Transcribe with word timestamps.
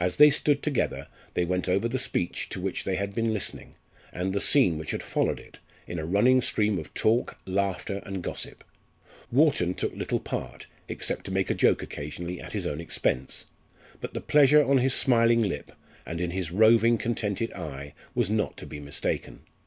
As 0.00 0.16
they 0.16 0.30
stood 0.30 0.62
together 0.62 1.06
they 1.34 1.44
went 1.44 1.68
over 1.68 1.86
the 1.86 1.98
speech 1.98 2.48
to 2.48 2.62
which 2.62 2.84
they 2.84 2.94
had 2.94 3.14
been 3.14 3.34
listening, 3.34 3.74
and 4.10 4.32
the 4.32 4.40
scene 4.40 4.78
which 4.78 4.92
had 4.92 5.02
followed 5.02 5.38
it, 5.38 5.58
in 5.86 5.98
a 5.98 6.06
running 6.06 6.40
stream 6.40 6.78
of 6.78 6.94
talk, 6.94 7.36
laughter, 7.44 8.00
and 8.06 8.22
gossip. 8.22 8.64
Wharton 9.30 9.74
took 9.74 9.94
little 9.94 10.18
part, 10.18 10.66
except 10.88 11.26
to 11.26 11.30
make 11.30 11.50
a 11.50 11.54
joke 11.54 11.82
occasionally 11.82 12.40
at 12.40 12.52
his 12.54 12.66
own 12.66 12.80
expense, 12.80 13.44
but 14.00 14.14
the 14.14 14.22
pleasure 14.22 14.64
on 14.64 14.78
his 14.78 14.94
smiling 14.94 15.42
lip, 15.42 15.72
and 16.06 16.22
in 16.22 16.30
his 16.30 16.50
roving, 16.50 16.96
contented 16.96 17.52
eye 17.52 17.92
was 18.14 18.30
not 18.30 18.56
to 18.56 18.64
be 18.66 18.80
mistaken. 18.80 19.40